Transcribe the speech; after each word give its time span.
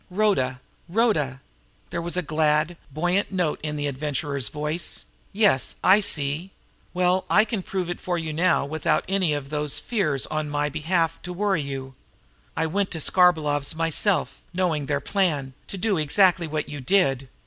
"Rhoda! 0.09 0.61
Rhoda!" 0.89 1.41
There 1.91 2.01
was 2.01 2.17
a 2.17 2.23
glad, 2.23 2.75
buoyant 2.91 3.31
note 3.31 3.59
in 3.61 3.75
the 3.75 3.85
Adventurer's 3.85 4.47
voice. 4.49 5.05
"Yes, 5.31 5.75
I 5.83 5.99
see! 5.99 6.49
Well, 6.91 7.23
I 7.29 7.45
can 7.45 7.61
prove 7.61 7.87
it 7.87 7.99
for 7.99 8.17
you 8.17 8.33
now 8.33 8.65
without 8.65 9.05
any 9.07 9.33
of 9.35 9.51
those 9.51 9.77
fears 9.77 10.25
on 10.25 10.49
my 10.49 10.69
behalf 10.69 11.21
to 11.21 11.31
worry 11.31 11.61
you! 11.61 11.93
I 12.57 12.65
went 12.65 12.89
to 12.93 12.99
Skarbolov's 12.99 13.75
myself, 13.75 14.41
knowing 14.55 14.87
their 14.87 15.01
plans, 15.01 15.53
to 15.67 15.77
do 15.77 15.99
exactly 15.99 16.47
what 16.47 16.67
you 16.67 16.81
did. 16.81 17.29